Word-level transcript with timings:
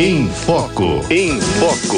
Em 0.00 0.28
Foco. 0.28 1.04
Em 1.10 1.40
Foco. 1.40 1.96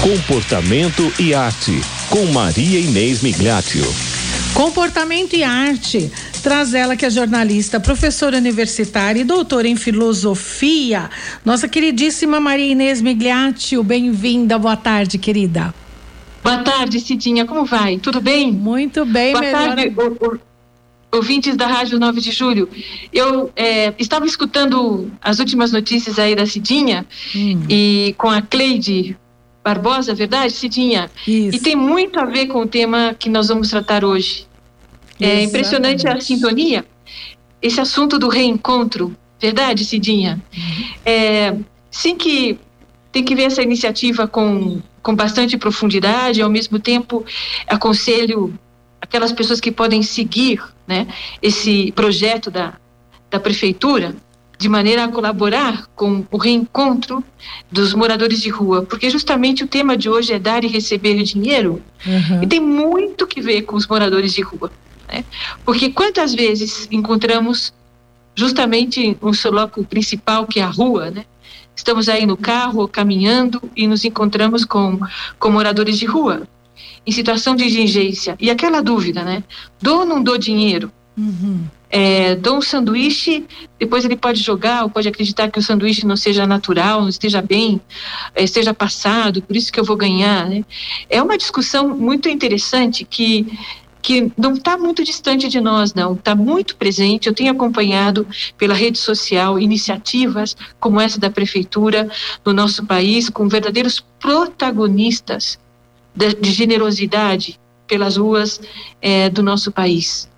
Comportamento 0.00 1.12
e 1.18 1.34
arte. 1.34 1.72
Com 2.08 2.26
Maria 2.26 2.78
Inês 2.78 3.20
Migliaccio. 3.20 3.82
Comportamento 4.54 5.34
e 5.34 5.42
arte. 5.42 6.08
Traz 6.40 6.72
ela 6.72 6.94
que 6.94 7.04
é 7.04 7.10
jornalista, 7.10 7.80
professora 7.80 8.36
universitária 8.36 9.20
e 9.20 9.24
doutora 9.24 9.66
em 9.66 9.74
filosofia. 9.74 11.10
Nossa 11.44 11.66
queridíssima 11.66 12.38
Maria 12.38 12.70
Inês 12.70 13.02
Migliaccio. 13.02 13.82
Bem-vinda. 13.82 14.56
Boa 14.56 14.76
tarde, 14.76 15.18
querida. 15.18 15.74
Boa 16.44 16.58
tarde, 16.58 17.00
Cidinha. 17.00 17.44
Como 17.44 17.64
vai? 17.64 17.98
Tudo 17.98 18.20
bem? 18.20 18.52
Muito 18.52 19.04
bem, 19.04 19.32
Boa 19.32 19.44
melhor... 19.44 19.66
tarde, 19.74 19.96
ouvintes 21.12 21.56
da 21.56 21.66
Rádio 21.66 21.98
9 21.98 22.20
de 22.20 22.32
Julho. 22.32 22.68
Eu 23.12 23.52
é, 23.54 23.92
estava 23.98 24.24
escutando 24.24 25.12
as 25.20 25.38
últimas 25.38 25.70
notícias 25.70 26.18
aí 26.18 26.34
da 26.34 26.46
Cidinha 26.46 27.06
hum. 27.36 27.64
e 27.68 28.14
com 28.16 28.30
a 28.30 28.40
Cleide 28.40 29.16
Barbosa, 29.62 30.14
verdade, 30.14 30.52
Cidinha? 30.52 31.10
Isso. 31.26 31.56
E 31.56 31.60
tem 31.60 31.76
muito 31.76 32.18
a 32.18 32.24
ver 32.24 32.46
com 32.46 32.62
o 32.62 32.66
tema 32.66 33.14
que 33.16 33.28
nós 33.28 33.48
vamos 33.48 33.68
tratar 33.68 34.04
hoje. 34.04 34.46
É 35.20 35.24
Exatamente. 35.24 35.48
impressionante 35.48 36.08
a 36.08 36.20
sintonia. 36.20 36.84
Esse 37.60 37.80
assunto 37.80 38.18
do 38.18 38.28
reencontro, 38.28 39.14
verdade, 39.38 39.84
Cidinha? 39.84 40.42
Uhum. 40.52 40.84
É, 41.04 41.56
sim 41.90 42.16
que 42.16 42.58
tem 43.12 43.22
que 43.22 43.36
ver 43.36 43.44
essa 43.44 43.62
iniciativa 43.62 44.26
com, 44.26 44.80
com 45.02 45.14
bastante 45.14 45.56
profundidade, 45.58 46.40
ao 46.40 46.50
mesmo 46.50 46.80
tempo 46.80 47.24
aconselho 47.68 48.58
aquelas 49.02 49.32
pessoas 49.32 49.60
que 49.60 49.72
podem 49.72 50.00
seguir 50.00 50.62
né, 50.86 51.08
esse 51.42 51.90
projeto 51.92 52.50
da, 52.50 52.74
da 53.28 53.40
prefeitura 53.40 54.14
de 54.56 54.68
maneira 54.68 55.04
a 55.04 55.08
colaborar 55.08 55.88
com 55.96 56.24
o 56.30 56.36
reencontro 56.36 57.22
dos 57.68 57.94
moradores 57.94 58.40
de 58.40 58.48
rua, 58.48 58.82
porque 58.82 59.10
justamente 59.10 59.64
o 59.64 59.66
tema 59.66 59.96
de 59.96 60.08
hoje 60.08 60.32
é 60.32 60.38
dar 60.38 60.62
e 60.62 60.68
receber 60.68 61.20
dinheiro 61.24 61.82
uhum. 62.06 62.44
e 62.44 62.46
tem 62.46 62.60
muito 62.60 63.26
que 63.26 63.40
ver 63.40 63.62
com 63.62 63.74
os 63.74 63.88
moradores 63.88 64.32
de 64.32 64.40
rua, 64.40 64.70
né? 65.08 65.24
Porque 65.64 65.90
quantas 65.90 66.32
vezes 66.32 66.86
encontramos 66.92 67.74
justamente 68.36 69.18
um 69.20 69.32
seu 69.32 69.50
loco 69.50 69.82
principal 69.84 70.46
que 70.46 70.60
é 70.60 70.62
a 70.62 70.68
rua, 70.68 71.10
né? 71.10 71.24
Estamos 71.74 72.08
aí 72.08 72.24
no 72.24 72.36
carro, 72.36 72.86
caminhando 72.86 73.60
e 73.74 73.88
nos 73.88 74.04
encontramos 74.04 74.64
com, 74.64 75.00
com 75.40 75.50
moradores 75.50 75.98
de 75.98 76.06
rua 76.06 76.46
em 77.06 77.12
situação 77.12 77.54
de 77.54 77.64
exigência. 77.64 78.36
E 78.40 78.50
aquela 78.50 78.82
dúvida, 78.82 79.22
né? 79.22 79.42
Dou 79.80 80.00
ou 80.00 80.06
não 80.06 80.22
dou 80.22 80.38
dinheiro? 80.38 80.90
Uhum. 81.16 81.64
É, 81.90 82.34
dou 82.36 82.56
um 82.56 82.62
sanduíche, 82.62 83.44
depois 83.78 84.02
ele 84.02 84.16
pode 84.16 84.40
jogar 84.40 84.84
ou 84.84 84.88
pode 84.88 85.06
acreditar 85.08 85.50
que 85.50 85.58
o 85.58 85.62
sanduíche 85.62 86.06
não 86.06 86.16
seja 86.16 86.46
natural, 86.46 87.02
não 87.02 87.08
esteja 87.08 87.42
bem, 87.42 87.78
é, 88.34 88.42
esteja 88.42 88.72
passado, 88.72 89.42
por 89.42 89.54
isso 89.54 89.70
que 89.70 89.78
eu 89.78 89.84
vou 89.84 89.96
ganhar. 89.96 90.48
Né? 90.48 90.64
É 91.10 91.22
uma 91.22 91.36
discussão 91.36 91.88
muito 91.88 92.28
interessante 92.30 93.04
que 93.04 93.46
que 94.02 94.32
não 94.36 94.54
está 94.54 94.76
muito 94.76 95.04
distante 95.04 95.46
de 95.48 95.60
nós, 95.60 95.94
não, 95.94 96.14
está 96.14 96.34
muito 96.34 96.74
presente. 96.74 97.28
Eu 97.28 97.34
tenho 97.34 97.52
acompanhado 97.52 98.26
pela 98.58 98.74
rede 98.74 98.98
social 98.98 99.60
iniciativas 99.60 100.56
como 100.80 101.00
essa 101.00 101.20
da 101.20 101.30
prefeitura 101.30 102.10
no 102.44 102.52
nosso 102.52 102.84
país, 102.84 103.30
com 103.30 103.46
verdadeiros 103.46 104.04
protagonistas 104.18 105.56
de, 106.14 106.34
de 106.34 106.50
generosidade 106.52 107.58
pelas 107.86 108.16
ruas 108.16 108.60
é, 109.00 109.28
do 109.28 109.42
nosso 109.42 109.70
país. 109.70 110.28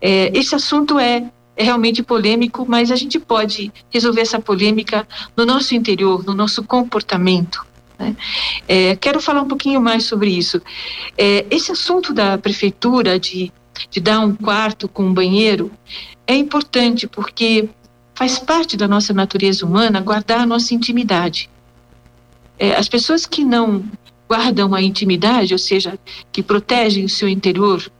É, 0.00 0.30
esse 0.36 0.54
assunto 0.54 0.98
é, 0.98 1.30
é 1.56 1.64
realmente 1.64 2.02
polêmico, 2.02 2.66
mas 2.68 2.90
a 2.90 2.96
gente 2.96 3.18
pode 3.18 3.72
resolver 3.90 4.20
essa 4.20 4.40
polêmica 4.40 5.06
no 5.36 5.46
nosso 5.46 5.74
interior, 5.74 6.24
no 6.24 6.34
nosso 6.34 6.62
comportamento. 6.64 7.64
Né? 7.98 8.16
É, 8.68 8.96
quero 8.96 9.20
falar 9.20 9.42
um 9.42 9.48
pouquinho 9.48 9.80
mais 9.80 10.04
sobre 10.04 10.30
isso. 10.30 10.60
É, 11.16 11.46
esse 11.50 11.72
assunto 11.72 12.12
da 12.12 12.36
prefeitura 12.36 13.18
de, 13.18 13.52
de 13.90 14.00
dar 14.00 14.20
um 14.20 14.34
quarto 14.34 14.88
com 14.88 15.04
um 15.04 15.14
banheiro 15.14 15.70
é 16.26 16.34
importante 16.34 17.06
porque 17.06 17.68
faz 18.14 18.38
parte 18.38 18.76
da 18.76 18.88
nossa 18.88 19.12
natureza 19.12 19.64
humana 19.64 20.00
guardar 20.00 20.40
a 20.40 20.46
nossa 20.46 20.74
intimidade. 20.74 21.48
É, 22.58 22.74
as 22.74 22.88
pessoas 22.88 23.26
que 23.26 23.44
não 23.44 23.84
guardam 24.28 24.74
a 24.74 24.82
intimidade, 24.82 25.54
ou 25.54 25.58
seja, 25.58 25.98
que 26.32 26.42
protegem 26.42 27.04
o 27.04 27.08
seu 27.08 27.28
interior 27.28 27.90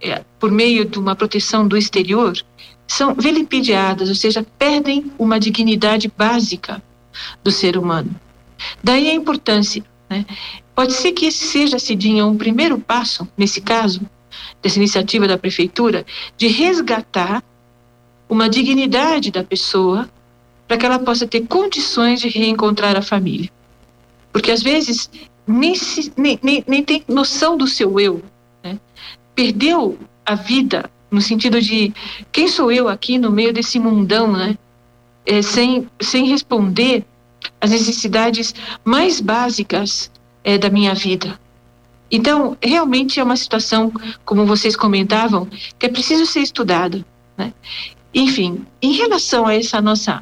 é, 0.00 0.22
por 0.38 0.50
meio 0.50 0.84
de 0.84 0.98
uma 0.98 1.16
proteção 1.16 1.66
do 1.66 1.76
exterior, 1.76 2.36
são 2.86 3.14
vilipendiadas, 3.14 4.08
ou 4.08 4.14
seja, 4.14 4.44
perdem 4.58 5.10
uma 5.18 5.40
dignidade 5.40 6.12
básica 6.14 6.82
do 7.42 7.50
ser 7.50 7.78
humano. 7.78 8.14
Daí 8.82 9.08
a 9.08 9.14
importância. 9.14 9.82
Né? 10.08 10.26
Pode 10.74 10.92
ser 10.92 11.12
que 11.12 11.26
esse 11.26 11.46
seja, 11.46 11.78
Cidinha, 11.78 12.26
um 12.26 12.36
primeiro 12.36 12.78
passo, 12.78 13.26
nesse 13.36 13.60
caso, 13.60 14.00
dessa 14.62 14.78
iniciativa 14.78 15.26
da 15.26 15.38
prefeitura, 15.38 16.04
de 16.36 16.48
resgatar 16.48 17.42
uma 18.28 18.48
dignidade 18.48 19.30
da 19.30 19.44
pessoa 19.44 20.08
para 20.66 20.76
que 20.76 20.86
ela 20.86 20.98
possa 20.98 21.26
ter 21.26 21.46
condições 21.46 22.20
de 22.20 22.28
reencontrar 22.28 22.96
a 22.96 23.02
família. 23.02 23.50
Porque 24.32 24.50
às 24.50 24.62
vezes 24.62 25.10
nem, 25.46 25.74
se, 25.74 26.12
nem, 26.16 26.38
nem, 26.42 26.64
nem 26.66 26.84
tem 26.84 27.04
noção 27.08 27.56
do 27.56 27.66
seu 27.66 27.98
eu. 28.00 28.22
Né? 28.62 28.78
Perdeu 29.34 29.98
a 30.24 30.34
vida 30.34 30.90
no 31.10 31.20
sentido 31.20 31.60
de 31.60 31.92
quem 32.32 32.48
sou 32.48 32.72
eu 32.72 32.88
aqui 32.88 33.18
no 33.18 33.30
meio 33.30 33.52
desse 33.52 33.78
mundão, 33.78 34.32
né? 34.32 34.58
É, 35.26 35.40
sem, 35.40 35.88
sem 36.00 36.26
responder 36.26 37.04
às 37.60 37.70
necessidades 37.70 38.54
mais 38.84 39.20
básicas 39.20 40.10
é, 40.42 40.58
da 40.58 40.68
minha 40.68 40.94
vida. 40.94 41.38
Então, 42.10 42.56
realmente 42.62 43.18
é 43.18 43.24
uma 43.24 43.36
situação, 43.36 43.90
como 44.24 44.44
vocês 44.44 44.76
comentavam, 44.76 45.48
que 45.78 45.86
é 45.86 45.88
preciso 45.88 46.26
ser 46.26 46.40
estudada. 46.40 47.04
Né? 47.36 47.54
Enfim, 48.12 48.66
em 48.82 48.92
relação 48.92 49.46
a 49.46 49.54
essa 49.54 49.80
nossa 49.80 50.20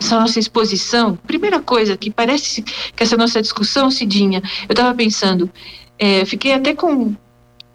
essa 0.00 0.18
nossa 0.18 0.38
exposição, 0.38 1.16
primeira 1.26 1.60
coisa 1.60 1.96
que 1.96 2.10
parece 2.10 2.62
que 2.62 3.02
essa 3.02 3.16
nossa 3.16 3.40
discussão, 3.42 3.90
Cidinha, 3.90 4.42
eu 4.68 4.72
estava 4.72 4.94
pensando, 4.94 5.50
é, 5.98 6.24
fiquei 6.24 6.54
até 6.54 6.74
com 6.74 7.14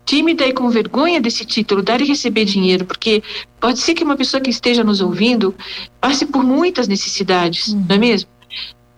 tímida 0.06 0.46
e 0.46 0.54
com 0.54 0.70
vergonha 0.70 1.20
desse 1.20 1.46
título, 1.46 1.82
dar 1.82 2.02
e 2.02 2.06
receber 2.06 2.46
dinheiro, 2.46 2.86
porque 2.86 3.24
pode 3.60 3.80
ser 3.80 3.94
que 3.94 4.04
uma 4.04 4.16
pessoa 4.16 4.42
que 4.42 4.50
esteja 4.50 4.84
nos 4.84 5.02
ouvindo 5.02 5.54
passe 6.00 6.26
por 6.26 6.44
muitas 6.44 6.88
necessidades, 6.88 7.70
uhum. 7.70 7.86
não 7.88 7.96
é 7.96 8.00
mesmo? 8.00 8.30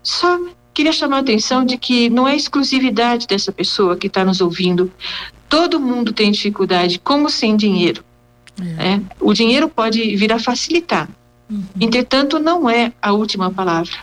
Só 0.03 0.39
queria 0.73 0.91
chamar 0.91 1.17
a 1.17 1.19
atenção 1.21 1.66
de 1.66 1.77
que 1.77 2.09
não 2.09 2.27
é 2.27 2.35
exclusividade 2.35 3.25
dessa 3.27 3.51
pessoa 3.51 3.97
que 3.97 4.07
está 4.07 4.23
nos 4.23 4.41
ouvindo. 4.41 4.91
Todo 5.49 5.79
mundo 5.79 6.13
tem 6.13 6.29
dificuldade, 6.29 6.99
como 6.99 7.29
sem 7.29 7.55
dinheiro. 7.55 8.03
É. 8.79 8.93
É, 8.93 9.01
o 9.19 9.33
dinheiro 9.33 9.69
pode 9.69 10.16
vir 10.16 10.31
a 10.31 10.39
facilitar. 10.39 11.09
Entretanto, 11.80 12.40
não 12.40 12.69
é 12.69 12.91
a 13.02 13.13
última 13.13 13.52
palavra. 13.52 13.96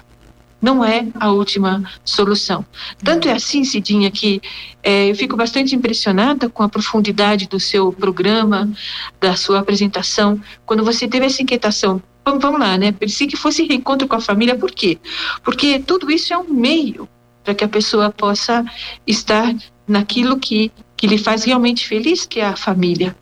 Não 0.60 0.82
é 0.82 1.06
a 1.20 1.30
última 1.30 1.84
solução. 2.04 2.64
Tanto 3.02 3.28
é 3.28 3.32
assim, 3.32 3.64
Cidinha, 3.64 4.10
que 4.10 4.40
é, 4.82 5.10
eu 5.10 5.14
fico 5.14 5.36
bastante 5.36 5.76
impressionada 5.76 6.48
com 6.48 6.62
a 6.62 6.68
profundidade 6.68 7.46
do 7.46 7.60
seu 7.60 7.92
programa, 7.92 8.72
da 9.20 9.36
sua 9.36 9.58
apresentação, 9.58 10.40
quando 10.64 10.82
você 10.82 11.06
teve 11.06 11.26
essa 11.26 11.42
inquietação. 11.42 12.02
Vamos, 12.24 12.40
vamos 12.42 12.60
lá, 12.60 12.78
né? 12.78 12.92
Pensei 12.92 13.26
que 13.26 13.36
fosse 13.36 13.64
reencontro 13.64 14.08
com 14.08 14.16
a 14.16 14.20
família, 14.20 14.56
por 14.56 14.70
quê? 14.70 14.98
Porque 15.42 15.78
tudo 15.78 16.10
isso 16.10 16.32
é 16.32 16.38
um 16.38 16.48
meio 16.48 17.06
para 17.44 17.54
que 17.54 17.62
a 17.62 17.68
pessoa 17.68 18.10
possa 18.10 18.64
estar 19.06 19.54
naquilo 19.86 20.38
que, 20.38 20.72
que 20.96 21.06
lhe 21.06 21.18
faz 21.18 21.44
realmente 21.44 21.86
feliz, 21.86 22.24
que 22.24 22.40
é 22.40 22.46
a 22.46 22.56
família. 22.56 23.14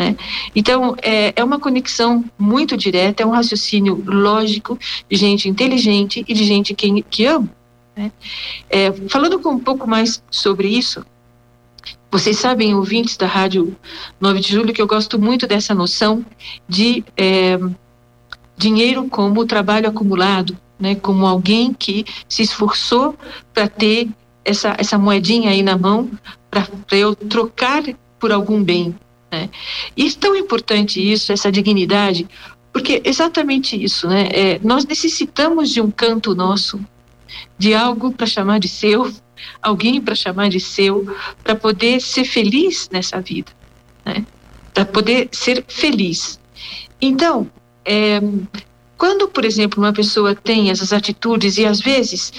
Né? 0.00 0.16
Então, 0.56 0.96
é, 1.02 1.34
é 1.36 1.44
uma 1.44 1.60
conexão 1.60 2.24
muito 2.38 2.74
direta, 2.74 3.22
é 3.22 3.26
um 3.26 3.30
raciocínio 3.32 4.02
lógico 4.06 4.78
de 5.10 5.14
gente 5.14 5.46
inteligente 5.46 6.24
e 6.26 6.32
de 6.32 6.42
gente 6.42 6.72
que, 6.72 7.02
que 7.02 7.26
ama. 7.26 7.50
Né? 7.94 8.10
É, 8.70 8.90
falando 9.10 9.46
um 9.46 9.58
pouco 9.58 9.86
mais 9.86 10.22
sobre 10.30 10.68
isso, 10.68 11.04
vocês 12.10 12.38
sabem, 12.38 12.74
ouvintes 12.74 13.18
da 13.18 13.26
Rádio 13.26 13.76
9 14.18 14.40
de 14.40 14.48
Julho, 14.48 14.72
que 14.72 14.80
eu 14.80 14.86
gosto 14.86 15.18
muito 15.18 15.46
dessa 15.46 15.74
noção 15.74 16.24
de 16.66 17.04
é, 17.14 17.58
dinheiro 18.56 19.06
como 19.06 19.44
trabalho 19.44 19.86
acumulado, 19.86 20.56
né, 20.78 20.94
como 20.94 21.26
alguém 21.26 21.74
que 21.74 22.06
se 22.26 22.40
esforçou 22.40 23.14
para 23.52 23.68
ter 23.68 24.08
essa, 24.46 24.74
essa 24.78 24.96
moedinha 24.96 25.50
aí 25.50 25.62
na 25.62 25.76
mão, 25.76 26.10
para 26.50 26.66
eu 26.96 27.14
trocar 27.14 27.82
por 28.18 28.32
algum 28.32 28.64
bem. 28.64 28.94
Né? 29.30 29.48
E 29.96 30.08
é 30.08 30.12
tão 30.12 30.36
importante 30.36 31.00
isso, 31.00 31.32
essa 31.32 31.50
dignidade, 31.50 32.28
porque 32.72 33.00
exatamente 33.04 33.82
isso, 33.82 34.08
né? 34.08 34.28
É, 34.32 34.60
nós 34.62 34.84
necessitamos 34.84 35.70
de 35.70 35.80
um 35.80 35.90
canto 35.90 36.34
nosso, 36.34 36.80
de 37.58 37.74
algo 37.74 38.12
para 38.12 38.26
chamar 38.26 38.60
de 38.60 38.68
seu, 38.68 39.12
alguém 39.62 40.00
para 40.00 40.14
chamar 40.14 40.48
de 40.48 40.60
seu, 40.60 41.06
para 41.42 41.54
poder 41.54 42.00
ser 42.00 42.24
feliz 42.24 42.88
nessa 42.92 43.20
vida, 43.20 43.52
né? 44.04 44.24
Para 44.72 44.84
poder 44.84 45.28
ser 45.32 45.64
feliz. 45.68 46.38
Então, 47.00 47.50
é, 47.84 48.20
Quando, 49.00 49.28
por 49.28 49.46
exemplo, 49.46 49.82
uma 49.82 49.94
pessoa 49.94 50.34
tem 50.34 50.70
essas 50.70 50.92
atitudes 50.92 51.56
e 51.56 51.64
às 51.64 51.80
vezes 51.80 52.30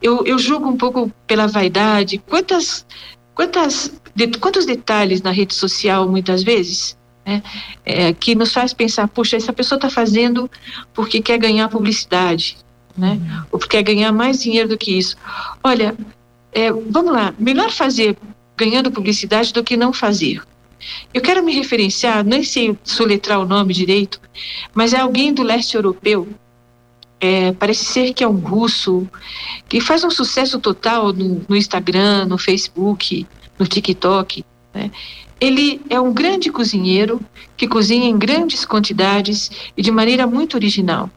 eu, 0.00 0.24
eu 0.24 0.38
julgo 0.38 0.68
um 0.68 0.76
pouco 0.76 1.10
pela 1.26 1.48
vaidade, 1.48 2.18
quantas, 2.18 2.86
quantas, 3.34 3.92
de, 4.14 4.28
quantos 4.38 4.66
detalhes 4.66 5.22
na 5.22 5.30
rede 5.30 5.54
social 5.54 6.08
muitas 6.08 6.42
vezes 6.42 6.96
né, 7.26 7.42
é, 7.84 8.12
que 8.12 8.34
nos 8.34 8.52
faz 8.52 8.72
pensar, 8.72 9.08
puxa, 9.08 9.36
essa 9.36 9.52
pessoa 9.52 9.76
está 9.76 9.90
fazendo 9.90 10.50
porque 10.92 11.20
quer 11.20 11.38
ganhar 11.38 11.68
publicidade, 11.68 12.58
né, 12.96 13.18
ou 13.50 13.58
porque 13.58 13.76
quer 13.76 13.82
ganhar 13.82 14.12
mais 14.12 14.42
dinheiro 14.42 14.68
do 14.68 14.78
que 14.78 14.96
isso. 14.96 15.16
Olha, 15.62 15.96
é, 16.52 16.70
vamos 16.72 17.12
lá, 17.12 17.34
melhor 17.38 17.70
fazer 17.70 18.16
ganhando 18.56 18.90
publicidade 18.90 19.52
do 19.52 19.64
que 19.64 19.76
não 19.76 19.92
fazer. 19.92 20.40
Eu 21.12 21.22
quero 21.22 21.42
me 21.42 21.54
referenciar, 21.54 22.22
nem 22.24 22.44
sei 22.44 22.78
soletrar 22.84 23.40
o 23.40 23.46
nome 23.46 23.72
direito, 23.72 24.20
mas 24.74 24.92
é 24.92 24.98
alguém 24.98 25.32
do 25.32 25.42
leste 25.42 25.74
europeu. 25.74 26.28
É, 27.20 27.52
parece 27.52 27.86
ser 27.86 28.12
que 28.12 28.22
é 28.22 28.28
um 28.28 28.36
russo 28.36 29.08
que 29.66 29.80
faz 29.80 30.04
um 30.04 30.10
sucesso 30.10 30.58
total 30.58 31.12
no, 31.12 31.42
no 31.48 31.56
Instagram, 31.56 32.26
no 32.26 32.36
Facebook, 32.36 33.26
no 33.58 33.66
TikTok. 33.66 34.44
Né? 34.72 34.90
Ele 35.40 35.80
é 35.90 36.00
um 36.00 36.12
grande 36.12 36.50
cozinheiro 36.50 37.20
que 37.56 37.68
cozinha 37.68 38.08
em 38.08 38.18
grandes 38.18 38.64
quantidades 38.64 39.50
e 39.76 39.82
de 39.82 39.90
maneira 39.90 40.26
muito 40.26 40.54
original. 40.54 41.10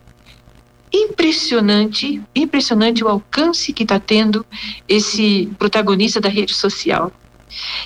Impressionante, 0.92 2.22
impressionante 2.36 3.04
o 3.04 3.08
alcance 3.08 3.74
que 3.74 3.84
está 3.84 4.00
tendo 4.00 4.46
esse 4.88 5.50
protagonista 5.60 6.20
da 6.20 6.30
rede 6.30 6.54
social. 6.54 7.12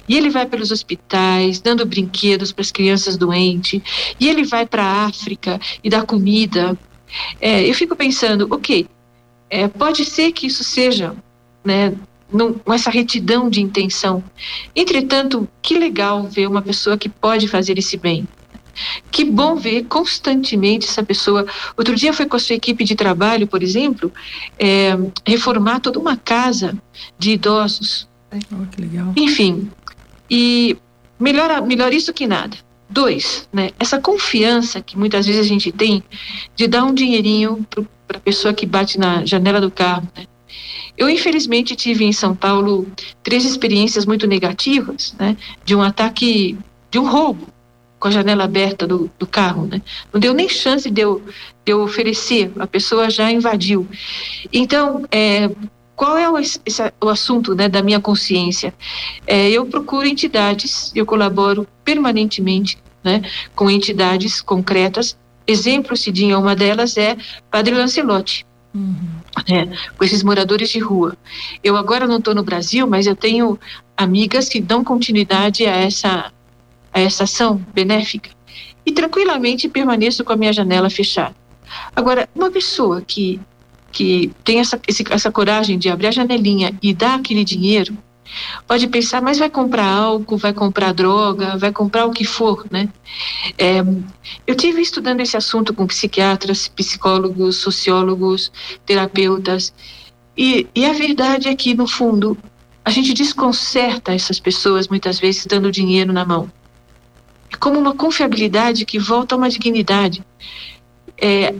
E 0.07 0.17
ele 0.17 0.29
vai 0.29 0.45
pelos 0.45 0.71
hospitais, 0.71 1.61
dando 1.61 1.85
brinquedos 1.85 2.51
para 2.51 2.61
as 2.61 2.71
crianças 2.71 3.17
doentes. 3.17 3.81
E 4.19 4.27
ele 4.27 4.43
vai 4.43 4.65
para 4.65 4.83
a 4.83 5.05
África 5.05 5.59
e 5.83 5.89
dá 5.89 6.03
comida. 6.03 6.77
É, 7.39 7.67
eu 7.67 7.73
fico 7.73 7.95
pensando, 7.95 8.47
ok, 8.51 8.87
é, 9.49 9.67
pode 9.67 10.05
ser 10.05 10.31
que 10.31 10.47
isso 10.47 10.63
seja, 10.63 11.15
né, 11.63 11.93
com 12.63 12.73
essa 12.73 12.89
retidão 12.89 13.49
de 13.49 13.61
intenção. 13.61 14.23
Entretanto, 14.75 15.47
que 15.61 15.77
legal 15.77 16.23
ver 16.23 16.47
uma 16.47 16.61
pessoa 16.61 16.97
que 16.97 17.09
pode 17.09 17.47
fazer 17.47 17.77
esse 17.77 17.97
bem. 17.97 18.27
Que 19.11 19.25
bom 19.25 19.55
ver 19.55 19.83
constantemente 19.83 20.87
essa 20.87 21.03
pessoa. 21.03 21.45
Outro 21.77 21.95
dia 21.95 22.13
foi 22.13 22.25
com 22.25 22.37
a 22.37 22.39
sua 22.39 22.55
equipe 22.55 22.83
de 22.83 22.95
trabalho, 22.95 23.45
por 23.45 23.61
exemplo, 23.61 24.11
é, 24.57 24.97
reformar 25.25 25.79
toda 25.79 25.99
uma 25.99 26.15
casa 26.15 26.77
de 27.19 27.31
idosos. 27.31 28.07
Oh, 28.33 28.65
que 28.67 28.81
legal. 28.81 29.13
Enfim, 29.15 29.69
e 30.29 30.77
melhor, 31.19 31.61
melhor 31.65 31.93
isso 31.93 32.13
que 32.13 32.25
nada. 32.25 32.57
Dois, 32.89 33.47
né, 33.53 33.71
essa 33.79 33.99
confiança 33.99 34.81
que 34.81 34.97
muitas 34.97 35.25
vezes 35.25 35.41
a 35.41 35.47
gente 35.47 35.71
tem 35.71 36.03
de 36.55 36.67
dar 36.67 36.83
um 36.83 36.93
dinheirinho 36.93 37.65
para 38.07 38.17
a 38.17 38.21
pessoa 38.21 38.53
que 38.53 38.65
bate 38.65 38.99
na 38.99 39.25
janela 39.25 39.61
do 39.61 39.71
carro. 39.71 40.07
Né? 40.15 40.25
Eu, 40.97 41.09
infelizmente, 41.09 41.75
tive 41.75 42.03
em 42.03 42.11
São 42.11 42.35
Paulo 42.35 42.87
três 43.23 43.45
experiências 43.45 44.05
muito 44.05 44.27
negativas, 44.27 45.15
né, 45.17 45.37
de 45.63 45.75
um 45.75 45.81
ataque, 45.81 46.57
de 46.89 46.99
um 46.99 47.09
roubo 47.09 47.47
com 47.99 48.07
a 48.07 48.11
janela 48.11 48.43
aberta 48.43 48.87
do, 48.87 49.11
do 49.19 49.27
carro, 49.27 49.67
né? 49.67 49.79
Não 50.11 50.19
deu 50.19 50.33
nem 50.33 50.49
chance 50.49 50.89
de 50.89 51.01
eu, 51.01 51.21
de 51.63 51.71
eu 51.71 51.81
oferecer, 51.81 52.51
a 52.57 52.65
pessoa 52.65 53.11
já 53.11 53.31
invadiu. 53.31 53.87
Então, 54.51 55.05
é, 55.11 55.51
qual 55.95 56.17
é 56.17 56.27
o, 56.27 56.35
esse, 56.39 56.59
o 56.99 57.09
assunto 57.09 57.53
né, 57.53 57.69
da 57.69 57.83
minha 57.83 57.99
consciência? 57.99 58.73
É, 59.27 59.51
eu 59.51 59.67
procuro 59.67 60.07
entidades, 60.07 60.91
eu 60.95 61.05
colaboro 61.05 61.67
permanentemente 61.85 62.79
né, 63.03 63.21
com 63.55 63.69
entidades 63.69 64.41
concretas. 64.41 65.15
Exemplo, 65.45 65.95
Cidinha, 65.95 66.39
uma 66.39 66.55
delas 66.55 66.97
é 66.97 67.15
Padre 67.51 67.75
Lancelotti. 67.75 68.47
Uhum. 68.73 68.95
Né, 69.49 69.77
com 69.97 70.03
esses 70.03 70.23
moradores 70.23 70.69
de 70.69 70.79
rua. 70.79 71.17
Eu 71.63 71.75
agora 71.75 72.07
não 72.07 72.17
estou 72.17 72.33
no 72.33 72.43
Brasil, 72.43 72.87
mas 72.87 73.05
eu 73.05 73.15
tenho 73.15 73.59
amigas 73.97 74.47
que 74.47 74.61
dão 74.61 74.83
continuidade 74.83 75.65
a 75.65 75.75
essa, 75.75 76.31
a 76.93 76.99
essa 76.99 77.25
ação 77.25 77.61
benéfica 77.73 78.29
e 78.85 78.91
tranquilamente 78.91 79.67
permaneço 79.67 80.23
com 80.23 80.31
a 80.33 80.37
minha 80.37 80.53
janela 80.53 80.89
fechada. 80.89 81.35
Agora, 81.95 82.29
uma 82.33 82.49
pessoa 82.49 83.01
que 83.01 83.39
que 83.91 84.31
tem 84.43 84.59
essa, 84.59 84.79
esse, 84.87 85.03
essa 85.09 85.31
coragem 85.31 85.77
de 85.77 85.89
abrir 85.89 86.07
a 86.07 86.11
janelinha 86.11 86.73
e 86.81 86.93
dar 86.93 87.15
aquele 87.15 87.43
dinheiro, 87.43 87.97
pode 88.67 88.87
pensar, 88.87 89.21
mas 89.21 89.37
vai 89.37 89.49
comprar 89.49 89.85
álcool, 89.85 90.37
vai 90.37 90.53
comprar 90.53 90.93
droga, 90.93 91.57
vai 91.57 91.71
comprar 91.71 92.05
o 92.05 92.11
que 92.11 92.23
for, 92.23 92.65
né? 92.71 92.89
É, 93.57 93.79
eu 94.47 94.55
tive 94.55 94.81
estudando 94.81 95.21
esse 95.21 95.35
assunto 95.35 95.73
com 95.73 95.85
psiquiatras, 95.87 96.67
psicólogos, 96.67 97.57
sociólogos, 97.57 98.51
terapeutas, 98.85 99.73
e, 100.37 100.67
e 100.73 100.85
a 100.85 100.93
verdade 100.93 101.47
é 101.49 101.55
que, 101.55 101.73
no 101.73 101.87
fundo, 101.87 102.37
a 102.83 102.89
gente 102.89 103.13
desconcerta 103.13 104.13
essas 104.13 104.39
pessoas 104.39 104.87
muitas 104.87 105.19
vezes 105.19 105.45
dando 105.45 105.71
dinheiro 105.71 106.11
na 106.11 106.25
mão. 106.25 106.51
É 107.51 107.57
como 107.57 107.79
uma 107.79 107.93
confiabilidade 107.93 108.85
que 108.85 108.97
volta 108.97 109.35
a 109.35 109.37
uma 109.37 109.49
dignidade. 109.49 110.23
É, 111.17 111.53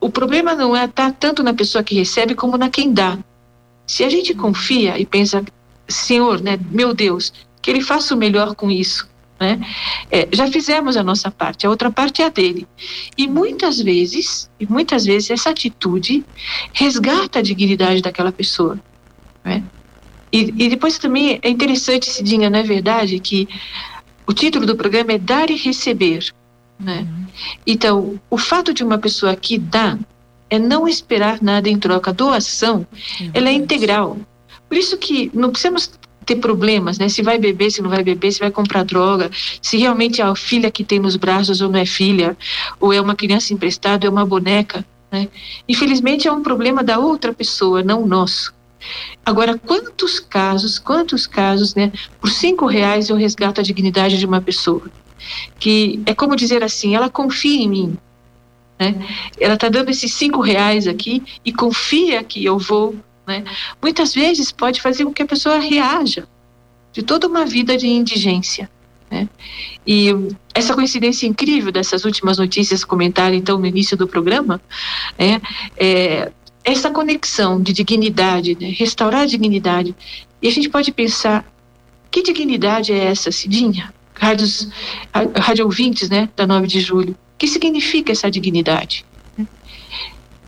o 0.00 0.10
problema 0.10 0.54
não 0.54 0.76
é 0.76 0.86
estar 0.86 1.10
tá 1.10 1.16
tanto 1.18 1.42
na 1.42 1.54
pessoa 1.54 1.84
que 1.84 1.94
recebe 1.94 2.34
como 2.34 2.56
na 2.56 2.70
quem 2.70 2.92
dá. 2.92 3.18
Se 3.86 4.02
a 4.02 4.08
gente 4.08 4.34
confia 4.34 4.98
e 4.98 5.04
pensa, 5.04 5.44
Senhor, 5.88 6.40
né, 6.40 6.58
meu 6.70 6.94
Deus, 6.94 7.32
que 7.60 7.70
Ele 7.70 7.80
faça 7.80 8.14
o 8.14 8.18
melhor 8.18 8.54
com 8.54 8.70
isso, 8.70 9.08
né? 9.38 9.60
É, 10.10 10.28
já 10.32 10.46
fizemos 10.46 10.96
a 10.96 11.02
nossa 11.02 11.30
parte, 11.30 11.66
a 11.66 11.70
outra 11.70 11.90
parte 11.90 12.22
é 12.22 12.26
a 12.26 12.28
dele. 12.28 12.66
E 13.16 13.26
muitas 13.26 13.80
vezes, 13.80 14.50
e 14.58 14.66
muitas 14.66 15.04
vezes 15.04 15.30
essa 15.30 15.50
atitude 15.50 16.24
resgata 16.72 17.38
a 17.38 17.42
dignidade 17.42 18.02
daquela 18.02 18.32
pessoa, 18.32 18.78
né? 19.44 19.62
E, 20.32 20.40
e 20.40 20.68
depois 20.68 20.98
também 20.98 21.38
é 21.42 21.48
interessante, 21.48 22.10
Cidinha, 22.10 22.50
não 22.50 22.58
é 22.58 22.62
verdade, 22.64 23.20
que 23.20 23.48
o 24.26 24.32
título 24.32 24.66
do 24.66 24.74
programa 24.74 25.12
é 25.12 25.18
Dar 25.18 25.48
e 25.48 25.56
Receber. 25.56 26.24
Né? 26.78 27.06
Então, 27.64 28.20
o 28.28 28.36
fato 28.36 28.74
de 28.74 28.82
uma 28.82 28.98
pessoa 28.98 29.36
que 29.36 29.58
dá 29.58 29.96
é 30.50 30.58
não 30.58 30.88
esperar 30.88 31.40
nada 31.40 31.68
em 31.68 31.78
troca. 31.78 32.10
A 32.10 32.12
doação, 32.12 32.86
é 33.20 33.38
ela 33.38 33.48
é 33.48 33.52
integral. 33.52 34.18
Por 34.74 34.78
isso 34.80 34.98
que 34.98 35.30
não 35.32 35.50
precisamos 35.50 35.88
ter 36.26 36.34
problemas, 36.34 36.98
né? 36.98 37.08
Se 37.08 37.22
vai 37.22 37.38
beber, 37.38 37.70
se 37.70 37.80
não 37.80 37.88
vai 37.88 38.02
beber, 38.02 38.32
se 38.32 38.40
vai 38.40 38.50
comprar 38.50 38.82
droga, 38.82 39.30
se 39.62 39.76
realmente 39.76 40.20
é 40.20 40.24
a 40.24 40.34
filha 40.34 40.68
que 40.68 40.82
tem 40.82 40.98
nos 40.98 41.14
braços 41.14 41.60
ou 41.60 41.70
não 41.70 41.78
é 41.78 41.86
filha, 41.86 42.36
ou 42.80 42.92
é 42.92 43.00
uma 43.00 43.14
criança 43.14 43.54
emprestada, 43.54 44.04
é 44.04 44.10
uma 44.10 44.26
boneca, 44.26 44.84
né? 45.12 45.28
Infelizmente 45.68 46.26
é 46.26 46.32
um 46.32 46.42
problema 46.42 46.82
da 46.82 46.98
outra 46.98 47.32
pessoa, 47.32 47.84
não 47.84 48.04
nosso. 48.04 48.52
Agora, 49.24 49.56
quantos 49.56 50.18
casos, 50.18 50.76
quantos 50.76 51.24
casos, 51.24 51.76
né? 51.76 51.92
Por 52.20 52.30
cinco 52.30 52.66
reais 52.66 53.10
eu 53.10 53.16
resgato 53.16 53.60
a 53.60 53.62
dignidade 53.62 54.18
de 54.18 54.26
uma 54.26 54.40
pessoa 54.40 54.82
que 55.60 56.02
é 56.04 56.12
como 56.16 56.34
dizer 56.34 56.64
assim, 56.64 56.96
ela 56.96 57.08
confia 57.08 57.62
em 57.62 57.68
mim, 57.68 57.98
né? 58.76 59.06
Ela 59.38 59.54
está 59.54 59.68
dando 59.68 59.90
esses 59.90 60.12
cinco 60.14 60.40
reais 60.40 60.88
aqui 60.88 61.22
e 61.44 61.52
confia 61.52 62.24
que 62.24 62.44
eu 62.44 62.58
vou, 62.58 62.96
né? 63.26 63.44
Muitas 63.80 64.14
vezes 64.14 64.52
pode 64.52 64.80
fazer 64.80 65.04
com 65.04 65.12
que 65.12 65.22
a 65.22 65.26
pessoa 65.26 65.58
reaja 65.58 66.26
de 66.92 67.02
toda 67.02 67.26
uma 67.26 67.44
vida 67.44 67.76
de 67.76 67.86
indigência, 67.86 68.70
né? 69.10 69.28
E 69.86 70.08
essa 70.54 70.74
coincidência 70.74 71.26
incrível 71.26 71.72
dessas 71.72 72.04
últimas 72.04 72.38
notícias 72.38 72.84
comentadas 72.84 73.36
então 73.36 73.58
no 73.58 73.66
início 73.66 73.96
do 73.96 74.06
programa, 74.06 74.60
né? 75.18 75.40
É, 75.76 76.32
essa 76.62 76.90
conexão 76.90 77.60
de 77.60 77.72
dignidade, 77.72 78.56
né? 78.58 78.68
restaurar 78.70 79.22
a 79.22 79.26
dignidade. 79.26 79.94
E 80.40 80.48
a 80.48 80.50
gente 80.50 80.70
pode 80.70 80.90
pensar, 80.92 81.44
que 82.10 82.22
dignidade 82.22 82.92
é 82.92 83.04
essa, 83.04 83.30
Cidinha? 83.30 83.92
rádios, 84.14 84.68
rádio 85.36 85.64
ouvintes, 85.64 86.08
né, 86.08 86.28
da 86.36 86.46
9 86.46 86.66
de 86.66 86.80
julho. 86.80 87.12
O 87.12 87.38
que 87.38 87.46
significa 87.46 88.12
essa 88.12 88.30
dignidade? 88.30 89.04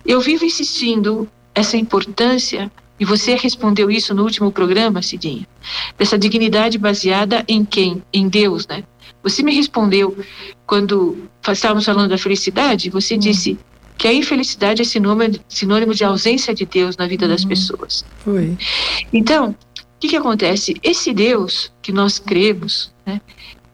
Eu 0.04 0.20
vivo 0.20 0.44
insistindo 0.44 1.28
essa 1.56 1.76
importância, 1.76 2.70
e 3.00 3.04
você 3.04 3.34
respondeu 3.34 3.90
isso 3.90 4.14
no 4.14 4.22
último 4.22 4.52
programa, 4.52 5.00
Cidinha, 5.00 5.48
dessa 5.96 6.18
dignidade 6.18 6.76
baseada 6.76 7.42
em 7.48 7.64
quem? 7.64 8.02
Em 8.12 8.28
Deus, 8.28 8.66
né? 8.66 8.84
Você 9.22 9.42
me 9.42 9.54
respondeu 9.54 10.16
quando 10.66 11.26
estávamos 11.50 11.86
falando 11.86 12.10
da 12.10 12.18
felicidade, 12.18 12.90
você 12.90 13.14
uhum. 13.14 13.20
disse 13.20 13.58
que 13.96 14.06
a 14.06 14.12
infelicidade 14.12 14.82
é 14.82 14.84
sinônimo, 14.84 15.38
sinônimo 15.48 15.94
de 15.94 16.04
ausência 16.04 16.54
de 16.54 16.66
Deus 16.66 16.96
na 16.98 17.06
vida 17.06 17.26
das 17.26 17.42
uhum. 17.42 17.48
pessoas. 17.48 18.04
Foi. 18.18 18.56
Então, 19.10 19.50
o 19.50 19.98
que, 19.98 20.08
que 20.08 20.16
acontece? 20.16 20.74
Esse 20.82 21.14
Deus 21.14 21.72
que 21.80 21.90
nós 21.90 22.18
cremos, 22.18 22.92
né, 23.06 23.18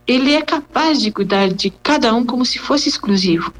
ele 0.06 0.34
é 0.34 0.42
capaz 0.42 1.02
de 1.02 1.10
cuidar 1.10 1.48
de 1.48 1.70
cada 1.82 2.14
um 2.14 2.24
como 2.24 2.44
se 2.44 2.60
fosse 2.60 2.88
exclusivo. 2.88 3.52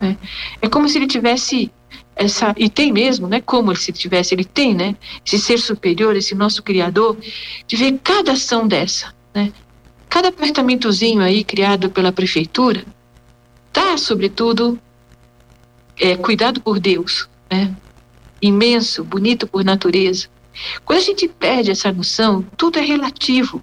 Né? 0.00 0.16
É 0.60 0.68
como 0.68 0.88
se 0.88 0.98
ele 0.98 1.06
tivesse 1.06 1.70
essa 2.18 2.52
e 2.58 2.68
tem 2.68 2.92
mesmo, 2.92 3.28
né? 3.28 3.40
Como 3.40 3.74
se 3.76 3.92
tivesse, 3.92 4.34
ele 4.34 4.44
tem, 4.44 4.74
né? 4.74 4.96
Esse 5.24 5.38
ser 5.38 5.58
superior, 5.58 6.16
esse 6.16 6.34
nosso 6.34 6.62
criador, 6.62 7.16
de 7.66 7.76
ver 7.76 7.98
cada 8.02 8.32
ação 8.32 8.66
dessa, 8.66 9.14
né? 9.32 9.52
Cada 10.08 10.28
apartamentozinho 10.28 11.22
aí 11.22 11.44
criado 11.44 11.90
pela 11.90 12.10
prefeitura, 12.10 12.84
tá, 13.72 13.96
sobretudo, 13.96 14.78
é, 15.96 16.16
cuidado 16.16 16.60
por 16.60 16.80
Deus, 16.80 17.28
né? 17.50 17.74
imenso, 18.42 19.04
bonito 19.04 19.46
por 19.46 19.64
natureza. 19.64 20.28
Quando 20.84 20.98
a 20.98 21.02
gente 21.02 21.28
perde 21.28 21.70
essa 21.70 21.92
noção, 21.92 22.44
tudo 22.56 22.78
é 22.78 22.82
relativo. 22.82 23.62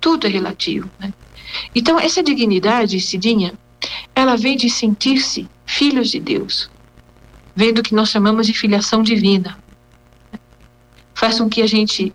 Tudo 0.00 0.26
é 0.26 0.30
relativo. 0.30 0.90
Né? 0.98 1.12
Então, 1.74 1.98
essa 1.98 2.22
dignidade, 2.22 3.00
Cidinha, 3.00 3.54
ela 4.14 4.36
vem 4.36 4.56
de 4.56 4.68
sentir-se 4.68 5.48
filhos 5.64 6.10
de 6.10 6.18
Deus. 6.18 6.70
Vem 7.56 7.72
do 7.72 7.82
que 7.82 7.94
nós 7.94 8.08
chamamos 8.08 8.46
de 8.46 8.52
filiação 8.52 9.02
divina. 9.02 9.56
Faz 11.14 11.38
com 11.38 11.48
que 11.48 11.62
a 11.62 11.66
gente 11.66 12.12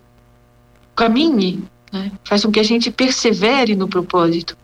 caminhe, 0.94 1.64
né? 1.92 2.12
faz 2.24 2.44
com 2.44 2.52
que 2.52 2.60
a 2.60 2.64
gente 2.64 2.90
persevere 2.90 3.74
no 3.74 3.88
propósito. 3.88 4.56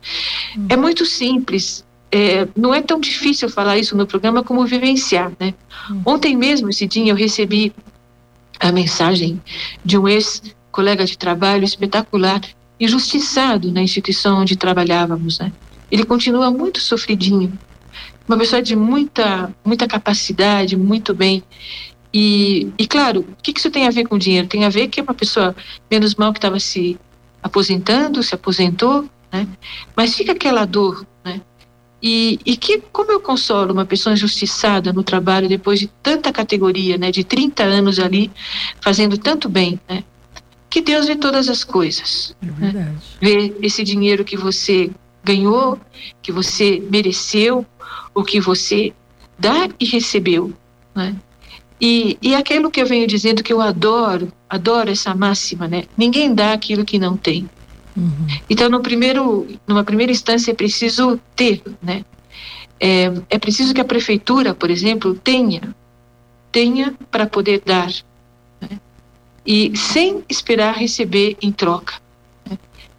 Hum. 0.57 0.67
É 0.69 0.77
muito 0.77 1.07
simples. 1.07 1.85
É, 2.13 2.47
não 2.57 2.75
é 2.75 2.81
tão 2.81 3.01
difícil 3.01 3.49
falar 3.49 3.79
isso 3.79 3.97
no 3.97 4.07
programa 4.07 4.43
como 4.43 4.65
vivenciar, 4.65 5.33
né? 5.41 5.55
Hum. 5.91 6.03
Ontem 6.05 6.37
mesmo, 6.37 6.73
Cidinha, 6.73 7.13
eu 7.13 7.17
recebi 7.17 7.73
a 8.61 8.71
mensagem 8.71 9.41
de 9.85 9.99
um 9.99 10.07
ex-colega 10.07 11.05
de 11.05 11.17
trabalho 11.19 11.65
espetacular, 11.65 12.41
injustiçado 12.79 13.73
na 13.73 13.83
instituição 13.83 14.41
onde 14.41 14.57
trabalhávamos, 14.57 15.39
né? 15.39 15.53
Ele 15.91 16.05
continua 16.05 16.51
muito 16.51 16.81
sofridinho, 16.81 17.53
uma 18.29 18.37
pessoa 18.37 18.61
de 18.63 18.75
muita, 18.75 19.55
muita 19.65 19.87
capacidade, 19.87 20.77
muito 20.77 21.15
bem. 21.15 21.43
E, 22.13 22.73
e 22.79 22.87
claro, 22.87 23.21
o 23.21 23.43
que, 23.43 23.53
que 23.53 23.61
isso 23.61 23.71
tem 23.71 23.87
a 23.87 23.91
ver 23.91 24.07
com 24.07 24.19
dinheiro? 24.19 24.49
Tem 24.49 24.65
a 24.65 24.69
ver 24.69 24.89
que 24.89 25.01
é 25.01 25.03
uma 25.03 25.15
pessoa 25.15 25.55
menos 25.91 26.15
mal 26.15 26.33
que 26.33 26.39
estava 26.39 26.59
se 26.59 26.99
aposentando, 27.43 28.23
se 28.23 28.35
aposentou, 28.35 29.09
né? 29.33 29.47
Mas 29.95 30.15
fica 30.15 30.33
aquela 30.33 30.65
dor, 30.65 31.07
né? 31.25 31.41
E, 32.03 32.39
e 32.45 32.57
que, 32.57 32.79
como 32.93 33.11
eu 33.11 33.21
consolo 33.21 33.73
uma 33.73 33.85
pessoa 33.85 34.13
injustiçada 34.13 34.93
no 34.93 35.03
trabalho 35.03 35.49
depois 35.49 35.81
de 35.81 35.89
tanta 36.03 36.33
categoria, 36.33 36.99
né, 36.99 37.11
de 37.11 37.25
30 37.25 37.63
anos 37.63 37.99
ali, 37.99 38.31
fazendo 38.81 39.17
tanto 39.17 39.49
bem, 39.49 39.81
né, 39.89 40.05
que 40.69 40.83
Deus 40.83 41.07
vê 41.07 41.17
todas 41.17 41.49
as 41.49 41.65
coisas. 41.65 42.37
É 42.43 42.73
né, 42.73 42.95
vê 43.21 43.57
esse 43.63 43.83
dinheiro 43.83 44.25
que 44.25 44.37
você 44.37 44.91
ganhou, 45.27 45.79
que 46.23 46.31
você 46.31 46.81
mereceu, 46.89 47.67
o 48.15 48.23
que 48.23 48.41
você 48.41 48.93
dá 49.37 49.69
e 49.81 49.85
recebeu. 49.85 50.53
Né? 50.95 51.17
E, 51.81 52.17
e 52.23 52.35
aquilo 52.35 52.71
que 52.71 52.81
eu 52.81 52.87
venho 52.87 53.07
dizendo 53.07 53.43
que 53.43 53.53
eu 53.53 53.61
adoro, 53.61 54.33
adoro 54.49 54.91
essa 54.91 55.15
máxima, 55.15 55.69
né? 55.69 55.85
Ninguém 55.97 56.33
dá 56.33 56.53
aquilo 56.53 56.85
que 56.85 56.99
não 56.99 57.17
tem. 57.17 57.51
Uhum. 57.95 58.27
Então, 58.49 58.71
no 58.71 58.81
primeiro, 58.81 59.47
numa 59.67 59.85
primeira 59.85 60.13
instância, 60.13 60.53
é 60.53 60.55
preciso 60.55 61.21
ter, 61.35 61.63
né? 61.83 62.05
É, 62.79 63.13
é 63.29 63.39
preciso 63.39 63.75
que 63.75 63.81
a 63.81 63.85
prefeitura, 63.85 64.55
por 64.55 64.71
exemplo, 64.71 65.15
tenha, 65.15 65.75
tenha 66.53 66.95
para 67.11 67.27
poder 67.27 67.63
dar, 67.65 67.91
né? 68.61 68.79
e 69.47 69.77
sem 69.77 70.23
esperar 70.29 70.75
receber 70.75 71.37
em 71.43 71.51
troca. 71.51 71.95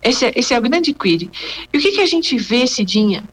Esse, 0.01 0.25
é, 0.25 0.33
esse 0.35 0.53
é 0.53 0.59
o 0.59 0.61
grande 0.61 0.93
query. 0.93 1.29
E 1.73 1.77
o 1.77 1.81
que, 1.81 1.91
que 1.91 2.01
a 2.01 2.05
gente 2.05 2.37
vê, 2.37 2.65
Cidinha, 2.67 3.23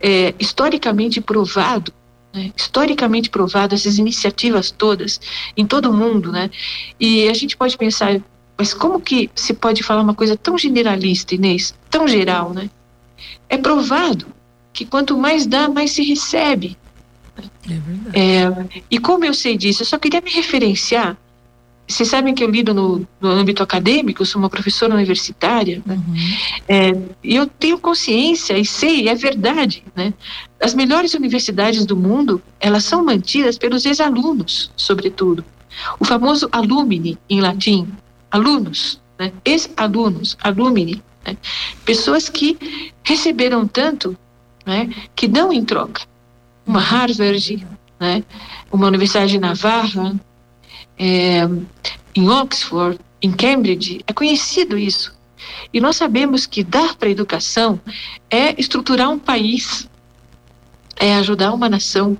é, 0.00 0.34
historicamente 0.38 1.20
provado, 1.20 1.92
né? 2.32 2.52
historicamente 2.56 3.28
provado, 3.28 3.74
essas 3.74 3.98
iniciativas 3.98 4.70
todas 4.70 5.20
em 5.56 5.66
todo 5.66 5.90
o 5.90 5.92
mundo, 5.92 6.32
né? 6.32 6.50
E 6.98 7.28
a 7.28 7.34
gente 7.34 7.56
pode 7.56 7.76
pensar, 7.76 8.20
mas 8.56 8.72
como 8.72 9.00
que 9.00 9.30
se 9.34 9.52
pode 9.52 9.82
falar 9.82 10.02
uma 10.02 10.14
coisa 10.14 10.36
tão 10.36 10.56
generalista, 10.56 11.34
Inês, 11.34 11.74
tão 11.90 12.06
geral, 12.06 12.54
né? 12.54 12.70
É 13.48 13.58
provado 13.58 14.26
que 14.72 14.84
quanto 14.84 15.18
mais 15.18 15.46
dá, 15.46 15.68
mais 15.68 15.90
se 15.90 16.02
recebe. 16.02 16.76
É 17.68 17.74
verdade. 17.74 18.18
É, 18.18 18.82
e 18.90 18.98
como 18.98 19.24
eu 19.24 19.34
sei 19.34 19.56
disso, 19.56 19.82
eu 19.82 19.86
só 19.86 19.98
queria 19.98 20.20
me 20.20 20.30
referenciar. 20.30 21.16
Vocês 21.90 22.08
sabem 22.08 22.34
que 22.34 22.44
eu 22.44 22.48
lido 22.48 22.72
no, 22.72 23.06
no 23.20 23.28
âmbito 23.28 23.62
acadêmico, 23.62 24.24
sou 24.24 24.40
uma 24.40 24.48
professora 24.48 24.94
universitária, 24.94 25.82
né? 25.84 25.96
uhum. 25.96 26.14
é, 26.68 26.90
e 27.22 27.34
eu 27.34 27.46
tenho 27.46 27.78
consciência 27.78 28.56
e 28.56 28.64
sei, 28.64 29.08
é 29.08 29.14
verdade, 29.14 29.82
né? 29.94 30.14
As 30.62 30.72
melhores 30.72 31.14
universidades 31.14 31.84
do 31.84 31.96
mundo, 31.96 32.40
elas 32.60 32.84
são 32.84 33.04
mantidas 33.04 33.58
pelos 33.58 33.84
ex-alunos, 33.84 34.70
sobretudo. 34.76 35.44
O 35.98 36.04
famoso 36.04 36.48
alumni, 36.52 37.18
em 37.28 37.40
latim, 37.40 37.88
alunos, 38.30 39.00
né? 39.18 39.32
ex-alunos, 39.44 40.36
alumni, 40.42 41.02
né? 41.26 41.36
pessoas 41.84 42.28
que 42.28 42.56
receberam 43.02 43.66
tanto 43.66 44.16
né? 44.64 44.88
que 45.16 45.26
dão 45.26 45.52
em 45.52 45.64
troca. 45.64 46.02
Uma 46.64 46.80
Harvard, 46.80 47.66
né? 47.98 48.22
uma 48.70 48.86
Universidade 48.86 49.32
de 49.32 49.38
Navarra, 49.40 50.14
é, 51.00 51.48
em 52.14 52.28
Oxford, 52.28 53.00
em 53.22 53.32
Cambridge, 53.32 54.02
é 54.06 54.12
conhecido 54.12 54.76
isso. 54.76 55.18
E 55.72 55.80
nós 55.80 55.96
sabemos 55.96 56.44
que 56.44 56.62
dar 56.62 56.94
para 56.96 57.08
a 57.08 57.12
educação 57.12 57.80
é 58.28 58.54
estruturar 58.60 59.10
um 59.10 59.18
país, 59.18 59.88
é 60.96 61.14
ajudar 61.14 61.54
uma 61.54 61.70
nação, 61.70 62.18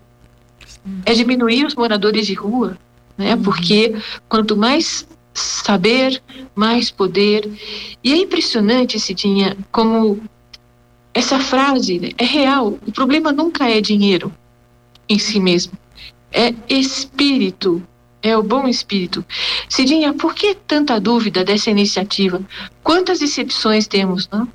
é 1.04 1.12
diminuir 1.12 1.66
os 1.66 1.74
moradores 1.74 2.26
de 2.26 2.32
rua, 2.32 2.78
né? 3.18 3.34
Uhum. 3.34 3.42
Porque 3.42 3.94
quanto 4.26 4.56
mais 4.56 5.06
saber, 5.34 6.22
mais 6.54 6.90
poder. 6.90 7.50
E 8.02 8.12
é 8.12 8.16
impressionante, 8.16 8.98
Cidinha, 8.98 9.56
como 9.70 10.22
essa 11.12 11.38
frase 11.38 11.98
né, 11.98 12.10
é 12.16 12.24
real. 12.24 12.78
O 12.86 12.92
problema 12.92 13.30
nunca 13.30 13.68
é 13.68 13.80
dinheiro 13.80 14.32
em 15.08 15.18
si 15.18 15.38
mesmo, 15.38 15.72
é 16.32 16.54
espírito, 16.68 17.82
é 18.22 18.36
o 18.36 18.42
bom 18.42 18.66
espírito. 18.68 19.24
Cidinha, 19.68 20.12
por 20.12 20.34
que 20.34 20.54
tanta 20.54 21.00
dúvida 21.00 21.44
dessa 21.44 21.70
iniciativa? 21.70 22.40
Quantas 22.82 23.18
decepções 23.18 23.86
temos, 23.86 24.28
não? 24.30 24.48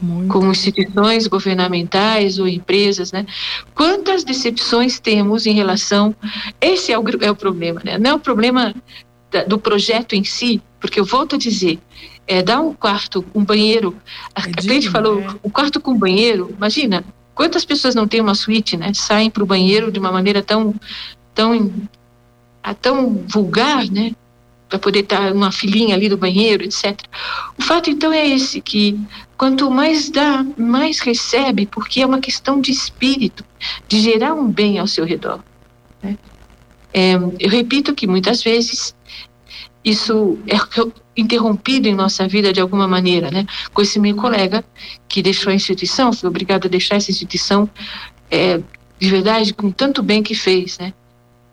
Muito. 0.00 0.32
Com 0.32 0.50
instituições 0.50 1.28
governamentais 1.28 2.38
ou 2.38 2.48
empresas, 2.48 3.12
né? 3.12 3.24
Quantas 3.72 4.24
decepções 4.24 4.98
temos 4.98 5.46
em 5.46 5.52
relação. 5.52 6.14
Esse 6.60 6.92
é 6.92 6.98
o, 6.98 7.04
é 7.20 7.30
o 7.30 7.36
problema, 7.36 7.80
né? 7.84 7.98
Não 7.98 8.10
é 8.10 8.14
o 8.14 8.18
problema 8.18 8.74
da, 9.30 9.44
do 9.44 9.58
projeto 9.58 10.14
em 10.14 10.24
si, 10.24 10.60
porque 10.80 10.98
eu 10.98 11.04
volto 11.04 11.36
a 11.36 11.38
dizer, 11.38 11.78
é, 12.26 12.42
dar 12.42 12.60
um 12.60 12.74
quarto, 12.74 13.24
um 13.32 13.44
banheiro. 13.44 13.96
A, 14.34 14.42
é 14.42 14.62
gente 14.62 14.90
falou, 14.90 15.20
né? 15.20 15.34
um 15.44 15.50
quarto 15.50 15.80
com 15.80 15.96
banheiro, 15.96 16.52
imagina, 16.56 17.04
quantas 17.34 17.64
pessoas 17.64 17.94
não 17.94 18.08
têm 18.08 18.20
uma 18.20 18.34
suíte, 18.34 18.76
né? 18.76 18.92
Saem 18.94 19.30
para 19.30 19.42
o 19.42 19.46
banheiro 19.46 19.92
de 19.92 20.00
uma 20.00 20.10
maneira 20.10 20.42
tão, 20.42 20.74
tão, 21.32 21.72
tão 22.74 23.24
vulgar, 23.28 23.88
né? 23.90 24.12
Para 24.68 24.78
poder 24.78 25.00
estar 25.00 25.32
uma 25.32 25.52
filinha 25.52 25.94
ali 25.94 26.08
do 26.08 26.16
banheiro, 26.16 26.64
etc. 26.64 26.98
O 27.58 27.62
fato 27.62 27.90
então 27.90 28.12
é 28.12 28.26
esse, 28.26 28.60
que 28.60 28.98
quanto 29.36 29.70
mais 29.70 30.08
dá, 30.08 30.44
mais 30.56 31.00
recebe, 31.00 31.66
porque 31.66 32.00
é 32.00 32.06
uma 32.06 32.20
questão 32.20 32.60
de 32.60 32.70
espírito, 32.70 33.44
de 33.88 34.00
gerar 34.00 34.34
um 34.34 34.48
bem 34.50 34.78
ao 34.78 34.86
seu 34.86 35.04
redor. 35.04 35.40
Né? 36.02 36.16
É, 36.94 37.14
eu 37.14 37.50
repito 37.50 37.94
que 37.94 38.06
muitas 38.06 38.42
vezes 38.42 38.94
isso 39.84 40.38
é 40.46 40.56
interrompido 41.16 41.88
em 41.88 41.94
nossa 41.94 42.26
vida 42.28 42.52
de 42.52 42.60
alguma 42.60 42.86
maneira, 42.86 43.30
né? 43.30 43.46
Com 43.74 43.82
esse 43.82 43.98
meu 43.98 44.14
colega 44.14 44.64
que 45.08 45.22
deixou 45.22 45.50
a 45.50 45.54
instituição, 45.54 46.12
foi 46.12 46.28
obrigado 46.28 46.66
a 46.66 46.68
deixar 46.68 46.96
essa 46.96 47.10
instituição 47.10 47.68
é, 48.30 48.60
de 48.98 49.10
verdade 49.10 49.52
com 49.52 49.70
tanto 49.70 50.02
bem 50.02 50.22
que 50.22 50.34
fez, 50.34 50.78
né? 50.78 50.94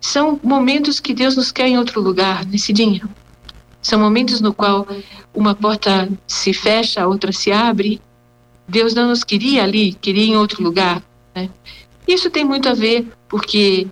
São 0.01 0.39
momentos 0.43 0.99
que 0.99 1.13
Deus 1.13 1.35
nos 1.35 1.51
quer 1.51 1.67
em 1.67 1.77
outro 1.77 2.01
lugar, 2.01 2.45
nesse 2.45 2.71
dia. 2.71 3.01
São 3.81 3.99
momentos 3.99 4.41
no 4.41 4.53
qual 4.53 4.87
uma 5.33 5.55
porta 5.55 6.09
se 6.27 6.53
fecha, 6.53 7.01
a 7.01 7.07
outra 7.07 7.31
se 7.31 7.51
abre. 7.51 8.01
Deus 8.67 8.93
não 8.93 9.07
nos 9.07 9.23
queria 9.23 9.63
ali, 9.63 9.93
queria 9.93 10.25
em 10.25 10.37
outro 10.37 10.63
lugar, 10.63 11.01
né? 11.35 11.49
Isso 12.07 12.29
tem 12.29 12.43
muito 12.43 12.67
a 12.67 12.73
ver 12.73 13.07
porque 13.27 13.87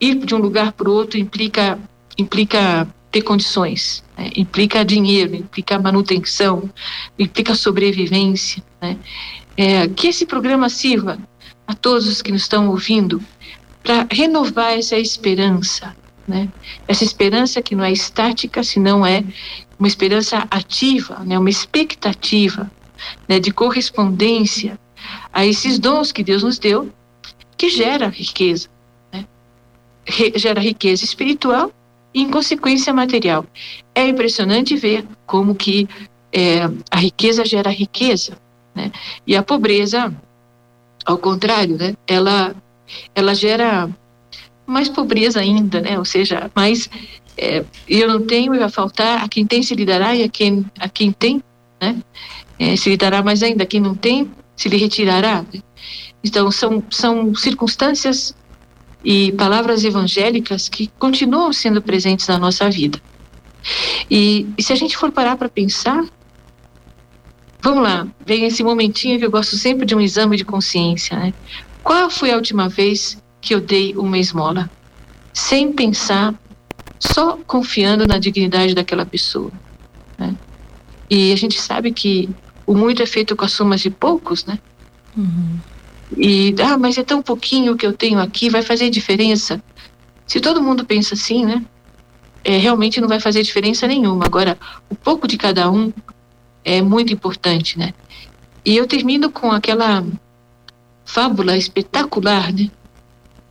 ir 0.00 0.14
de 0.16 0.34
um 0.34 0.38
lugar 0.38 0.72
para 0.72 0.88
o 0.88 0.92
outro 0.92 1.18
implica 1.18 1.78
implica 2.18 2.86
ter 3.10 3.22
condições, 3.22 4.02
né? 4.16 4.30
implica 4.36 4.84
dinheiro, 4.84 5.34
implica 5.36 5.78
manutenção, 5.78 6.68
implica 7.18 7.54
sobrevivência. 7.54 8.62
Né? 8.80 8.98
É, 9.56 9.88
que 9.88 10.08
esse 10.08 10.26
programa 10.26 10.68
sirva 10.68 11.18
a 11.66 11.74
todos 11.74 12.08
os 12.08 12.22
que 12.22 12.32
nos 12.32 12.42
estão 12.42 12.68
ouvindo 12.68 13.22
para 13.82 14.06
renovar 14.10 14.72
essa 14.72 14.96
esperança, 14.96 15.94
né? 16.26 16.48
essa 16.86 17.04
esperança 17.04 17.60
que 17.60 17.74
não 17.74 17.84
é 17.84 17.92
estática, 17.92 18.62
senão 18.62 19.04
é 19.04 19.24
uma 19.78 19.88
esperança 19.88 20.46
ativa, 20.50 21.20
né? 21.24 21.38
uma 21.38 21.50
expectativa 21.50 22.70
né? 23.28 23.40
de 23.40 23.50
correspondência 23.50 24.78
a 25.32 25.44
esses 25.44 25.78
dons 25.78 26.12
que 26.12 26.22
Deus 26.22 26.42
nos 26.42 26.58
deu, 26.58 26.90
que 27.56 27.68
gera 27.68 28.08
riqueza 28.08 28.68
gera 30.36 30.60
riqueza 30.60 31.04
espiritual 31.04 31.72
e, 32.12 32.22
em 32.22 32.30
consequência, 32.30 32.92
material. 32.92 33.44
É 33.94 34.06
impressionante 34.06 34.76
ver 34.76 35.06
como 35.26 35.54
que 35.54 35.88
é, 36.32 36.62
a 36.90 36.96
riqueza 36.96 37.44
gera 37.44 37.70
riqueza, 37.70 38.36
né? 38.74 38.90
E 39.26 39.36
a 39.36 39.42
pobreza, 39.42 40.14
ao 41.04 41.18
contrário, 41.18 41.76
né? 41.76 41.94
Ela, 42.06 42.54
ela 43.14 43.34
gera 43.34 43.88
mais 44.66 44.88
pobreza 44.88 45.40
ainda, 45.40 45.80
né? 45.80 45.98
Ou 45.98 46.04
seja, 46.04 46.50
mais 46.54 46.88
é, 47.36 47.64
eu 47.88 48.08
não 48.08 48.24
tenho 48.24 48.56
vai 48.58 48.68
faltar, 48.68 49.24
a 49.24 49.28
quem 49.28 49.46
tem 49.46 49.62
se 49.62 49.74
lhe 49.74 49.84
dará 49.84 50.14
e 50.14 50.22
a 50.22 50.28
quem, 50.28 50.64
a 50.78 50.88
quem 50.88 51.12
tem, 51.12 51.42
né? 51.80 51.96
É, 52.58 52.76
se 52.76 52.90
lhe 52.90 52.96
dará 52.96 53.22
mais 53.22 53.42
ainda, 53.42 53.64
a 53.64 53.66
quem 53.66 53.80
não 53.80 53.94
tem 53.94 54.30
se 54.56 54.68
lhe 54.68 54.76
retirará. 54.76 55.44
Então, 56.22 56.50
são, 56.50 56.82
são 56.90 57.34
circunstâncias 57.34 58.34
e 59.04 59.32
palavras 59.32 59.84
evangélicas 59.84 60.68
que 60.68 60.86
continuam 60.98 61.52
sendo 61.52 61.82
presentes 61.82 62.28
na 62.28 62.38
nossa 62.38 62.70
vida. 62.70 63.00
E, 64.10 64.46
e 64.56 64.62
se 64.62 64.72
a 64.72 64.76
gente 64.76 64.96
for 64.96 65.10
parar 65.10 65.36
para 65.36 65.48
pensar, 65.48 66.04
vamos 67.60 67.82
lá, 67.82 68.06
vem 68.24 68.44
esse 68.44 68.62
momentinho 68.62 69.18
que 69.18 69.24
eu 69.24 69.30
gosto 69.30 69.56
sempre 69.56 69.84
de 69.84 69.94
um 69.94 70.00
exame 70.00 70.36
de 70.36 70.44
consciência, 70.44 71.18
né? 71.18 71.34
Qual 71.82 72.10
foi 72.10 72.30
a 72.30 72.36
última 72.36 72.68
vez 72.68 73.22
que 73.40 73.54
eu 73.54 73.60
dei 73.60 73.94
uma 73.96 74.18
esmola? 74.18 74.70
Sem 75.32 75.72
pensar, 75.72 76.34
só 76.98 77.38
confiando 77.46 78.06
na 78.06 78.18
dignidade 78.18 78.74
daquela 78.74 79.04
pessoa. 79.04 79.50
Né? 80.18 80.34
E 81.10 81.32
a 81.32 81.36
gente 81.36 81.60
sabe 81.60 81.92
que 81.92 82.28
o 82.66 82.74
muito 82.74 83.02
é 83.02 83.06
feito 83.06 83.34
com 83.34 83.44
as 83.44 83.52
somas 83.52 83.80
de 83.80 83.90
poucos, 83.90 84.44
né? 84.44 84.58
Uhum. 85.16 85.58
E, 86.16 86.54
ah, 86.62 86.78
mas 86.78 86.98
é 86.98 87.02
tão 87.02 87.22
pouquinho 87.22 87.76
que 87.76 87.86
eu 87.86 87.92
tenho 87.92 88.18
aqui, 88.18 88.48
vai 88.48 88.62
fazer 88.62 88.90
diferença? 88.90 89.62
Se 90.26 90.40
todo 90.40 90.62
mundo 90.62 90.84
pensa 90.84 91.14
assim, 91.14 91.44
né? 91.44 91.64
É, 92.44 92.56
realmente 92.56 93.00
não 93.00 93.08
vai 93.08 93.20
fazer 93.20 93.42
diferença 93.42 93.86
nenhuma. 93.86 94.24
Agora, 94.24 94.58
o 94.88 94.94
pouco 94.94 95.26
de 95.26 95.36
cada 95.36 95.70
um 95.70 95.92
é 96.64 96.80
muito 96.82 97.12
importante, 97.12 97.78
né? 97.78 97.92
E 98.64 98.76
eu 98.76 98.86
termino 98.86 99.30
com 99.30 99.50
aquela 99.50 100.04
fábula 101.04 101.56
espetacular, 101.56 102.52
né? 102.52 102.70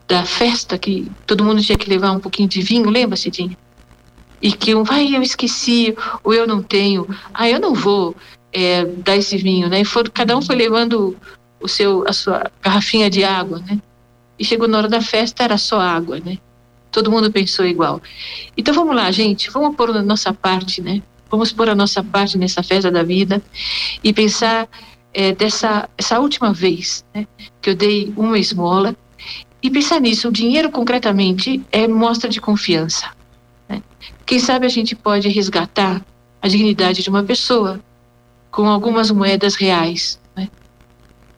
Da 0.08 0.26
festa 0.26 0.78
que 0.78 1.10
todo 1.26 1.44
mundo 1.44 1.62
tinha 1.62 1.78
que 1.78 1.90
levar 1.90 2.12
um 2.12 2.20
pouquinho 2.20 2.50
de 2.50 2.62
vinho, 2.62 2.90
lembra, 2.90 3.16
Cidinha? 3.16 3.58
E 4.42 4.52
que 4.52 4.74
um, 4.74 4.84
vai, 4.84 5.16
eu 5.16 5.22
esqueci, 5.22 5.96
ou 6.24 6.34
eu 6.34 6.48
não 6.48 6.62
tenho, 6.64 7.08
ah, 7.34 7.48
eu 7.48 7.60
não 7.60 7.74
vou 7.74 8.16
é, 8.52 8.84
dar 8.86 9.16
esse 9.16 9.38
vinho, 9.38 9.70
né? 9.70 9.82
E 9.82 9.86
for, 9.86 10.10
cada 10.10 10.36
um 10.36 10.42
foi 10.42 10.56
levando 10.56 11.16
o 11.60 11.68
seu, 11.68 12.04
a 12.08 12.14
sua 12.14 12.52
garrafinha 12.62 13.10
de 13.10 13.24
água, 13.24 13.60
né? 13.60 13.80
E 14.38 14.44
chegou 14.44 14.68
na 14.68 14.80
hora 14.80 14.90
da 14.90 15.02
festa, 15.02 15.44
era 15.44 15.58
só 15.58 15.80
água, 15.80 16.20
né? 16.20 16.38
Todo 16.92 17.12
mundo 17.12 17.32
pensou 17.32 17.66
igual. 17.66 18.02
Então 18.58 18.74
vamos 18.74 18.96
lá, 18.96 19.10
gente, 19.12 19.50
vamos 19.50 19.76
pôr 19.76 19.92
a 19.92 20.02
nossa 20.02 20.34
parte, 20.34 20.82
né? 20.82 21.02
Vamos 21.30 21.54
pôr 21.54 21.70
a 21.70 21.76
nossa 21.76 22.04
parte 22.04 22.38
nessa 22.38 22.62
festa 22.62 22.92
da 22.92 23.04
vida 23.04 23.42
e 24.04 24.12
pensar 24.12 24.68
é, 25.14 25.34
dessa 25.34 25.90
essa 25.98 26.20
última 26.20 26.54
vez 26.54 27.06
né, 27.14 27.28
que 27.62 27.70
eu 27.70 27.76
dei 27.76 28.14
uma 28.16 28.38
esmola 28.40 28.96
e 29.62 29.70
pensar 29.70 30.00
nisso. 30.00 30.30
O 30.30 30.32
dinheiro, 30.32 30.72
concretamente, 30.72 31.62
é 31.72 31.88
mostra 31.88 32.30
de 32.30 32.42
confiança. 32.42 33.12
Né? 33.68 33.82
Quem 34.26 34.40
sabe 34.40 34.66
a 34.66 34.70
gente 34.70 34.96
pode 34.96 35.28
resgatar 35.30 36.04
a 36.42 36.48
dignidade 36.48 37.04
de 37.04 37.10
uma 37.10 37.24
pessoa 37.24 37.80
com 38.50 38.68
algumas 38.68 39.12
moedas 39.12 39.56
reais, 39.56 40.20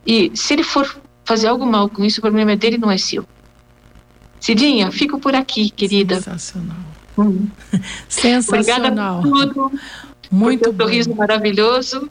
e 0.05 0.31
se 0.35 0.53
ele 0.53 0.63
for 0.63 0.97
fazer 1.23 1.47
algo 1.47 1.65
mal 1.65 1.89
com 1.89 2.03
isso, 2.03 2.19
o 2.19 2.21
problema 2.21 2.51
é 2.51 2.55
dele, 2.55 2.77
não 2.77 2.91
é 2.91 2.97
seu. 2.97 3.25
Cidinha, 4.39 4.91
fico 4.91 5.19
por 5.19 5.33
aqui, 5.33 5.69
querida. 5.69 6.15
Sensacional. 6.15 6.77
Hum. 7.17 7.47
Sensacional. 8.09 9.19
Obrigada 9.19 9.53
por 9.53 9.69
tudo. 9.69 9.79
Muito 10.29 10.73
por 10.73 10.85
sorriso 10.85 11.15
maravilhoso. 11.15 12.09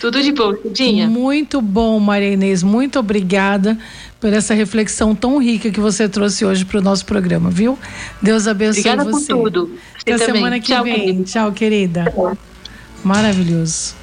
Tudo 0.00 0.22
de 0.22 0.32
bom, 0.32 0.54
Cidinha. 0.54 1.08
Muito 1.08 1.60
bom, 1.60 1.98
Maria 1.98 2.32
Inês. 2.32 2.62
Muito 2.62 2.98
obrigada 2.98 3.78
por 4.20 4.32
essa 4.32 4.54
reflexão 4.54 5.14
tão 5.14 5.38
rica 5.38 5.70
que 5.70 5.80
você 5.80 6.08
trouxe 6.08 6.44
hoje 6.44 6.64
para 6.64 6.78
o 6.78 6.82
nosso 6.82 7.04
programa, 7.04 7.50
viu? 7.50 7.78
Deus 8.22 8.46
abençoe 8.46 8.80
obrigada 8.80 9.04
você. 9.04 9.32
Obrigada 9.32 9.66
por 9.66 9.68
tudo. 9.68 9.78
Até 10.00 10.18
semana 10.18 10.58
que 10.58 10.66
Tchau, 10.66 10.84
vem. 10.84 10.94
Querida. 10.94 11.24
Tchau, 11.24 11.52
querida. 11.52 12.14
Maravilhoso. 13.02 13.94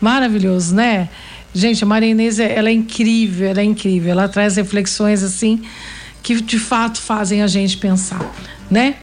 Maravilhoso, 0.00 0.74
né? 0.74 1.08
Gente, 1.52 1.82
a 1.82 1.86
Maria 1.86 2.10
Inês, 2.10 2.38
ela 2.38 2.68
é 2.68 2.72
incrível, 2.72 3.48
ela 3.48 3.60
é 3.60 3.64
incrível. 3.64 4.12
Ela 4.12 4.28
traz 4.28 4.56
reflexões 4.56 5.22
assim 5.22 5.62
que 6.22 6.40
de 6.40 6.58
fato 6.58 7.00
fazem 7.00 7.42
a 7.42 7.46
gente 7.46 7.76
pensar, 7.78 8.20
né? 8.70 8.94